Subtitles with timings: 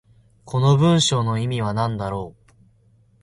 [0.45, 2.53] この文章の意味は何だろう。